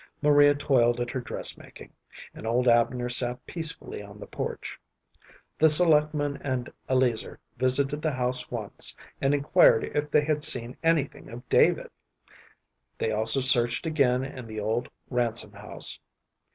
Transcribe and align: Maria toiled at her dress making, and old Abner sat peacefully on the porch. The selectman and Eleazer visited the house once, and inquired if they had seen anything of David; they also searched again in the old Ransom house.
Maria 0.19 0.55
toiled 0.55 0.99
at 0.99 1.11
her 1.11 1.21
dress 1.21 1.55
making, 1.59 1.93
and 2.33 2.47
old 2.47 2.67
Abner 2.67 3.07
sat 3.07 3.45
peacefully 3.45 4.01
on 4.01 4.19
the 4.19 4.25
porch. 4.25 4.79
The 5.59 5.69
selectman 5.69 6.39
and 6.43 6.71
Eleazer 6.89 7.39
visited 7.57 8.01
the 8.01 8.13
house 8.13 8.49
once, 8.49 8.95
and 9.21 9.31
inquired 9.35 9.83
if 9.95 10.09
they 10.09 10.23
had 10.25 10.43
seen 10.43 10.75
anything 10.81 11.29
of 11.29 11.47
David; 11.49 11.91
they 12.97 13.11
also 13.11 13.41
searched 13.41 13.85
again 13.85 14.25
in 14.25 14.47
the 14.47 14.59
old 14.59 14.89
Ransom 15.11 15.51
house. 15.51 15.99